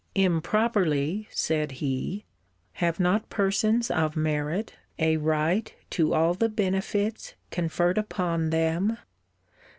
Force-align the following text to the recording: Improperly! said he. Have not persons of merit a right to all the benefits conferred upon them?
Improperly! 0.15 1.27
said 1.29 1.73
he. 1.73 2.25
Have 2.81 2.99
not 2.99 3.29
persons 3.29 3.91
of 3.91 4.15
merit 4.17 4.73
a 4.97 5.17
right 5.17 5.71
to 5.91 6.15
all 6.15 6.33
the 6.33 6.49
benefits 6.49 7.35
conferred 7.51 7.99
upon 7.99 8.49
them? 8.49 8.97